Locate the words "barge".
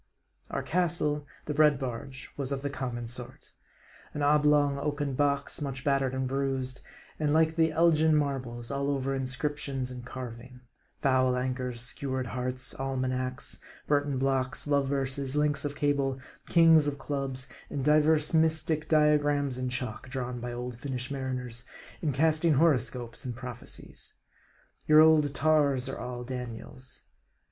1.77-2.31